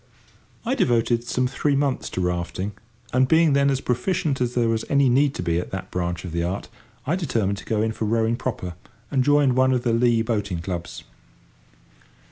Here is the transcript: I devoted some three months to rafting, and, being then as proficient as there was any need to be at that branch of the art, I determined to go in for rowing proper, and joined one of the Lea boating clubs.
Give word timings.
I 0.65 0.73
devoted 0.73 1.25
some 1.25 1.45
three 1.45 1.75
months 1.75 2.09
to 2.09 2.21
rafting, 2.21 2.71
and, 3.13 3.27
being 3.27 3.53
then 3.53 3.69
as 3.69 3.81
proficient 3.81 4.41
as 4.41 4.55
there 4.55 4.67
was 4.67 4.83
any 4.89 5.09
need 5.09 5.35
to 5.35 5.43
be 5.43 5.59
at 5.59 5.69
that 5.69 5.91
branch 5.91 6.25
of 6.25 6.31
the 6.31 6.41
art, 6.41 6.69
I 7.05 7.15
determined 7.15 7.59
to 7.59 7.65
go 7.65 7.83
in 7.83 7.91
for 7.91 8.05
rowing 8.05 8.35
proper, 8.35 8.73
and 9.11 9.23
joined 9.23 9.55
one 9.55 9.73
of 9.73 9.83
the 9.83 9.93
Lea 9.93 10.23
boating 10.23 10.57
clubs. 10.59 11.03